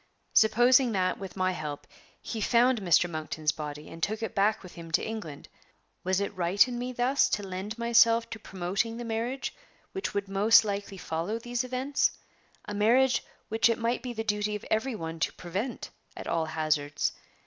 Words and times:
Supposing 0.33 0.93
that, 0.93 1.19
with 1.19 1.37
my 1.37 1.51
help, 1.51 1.85
he 2.19 2.41
found 2.41 2.81
Mr. 2.81 3.07
Monkton's 3.07 3.51
body, 3.51 3.87
and 3.87 4.01
took 4.01 4.23
it 4.23 4.33
back 4.33 4.63
with 4.63 4.73
him 4.73 4.89
to 4.93 5.03
England, 5.05 5.47
was 6.03 6.19
it 6.19 6.35
right 6.35 6.67
in 6.67 6.79
me 6.79 6.91
thus 6.91 7.29
to 7.29 7.43
lend 7.47 7.77
myself 7.77 8.27
to 8.31 8.39
promoting 8.39 8.97
the 8.97 9.05
marriage 9.05 9.53
which 9.91 10.15
would 10.15 10.27
most 10.27 10.65
likely 10.65 10.97
follow 10.97 11.37
these 11.37 11.63
events 11.63 12.17
a 12.65 12.73
marriage 12.73 13.23
which 13.47 13.69
it 13.69 13.77
might 13.77 14.01
be 14.01 14.11
the 14.11 14.23
duty 14.23 14.55
of 14.55 14.65
every 14.71 14.95
one 14.95 15.19
to 15.19 15.31
prevent 15.33 15.91
at 16.17 16.25
all 16.25 16.45
hazards? 16.47 17.11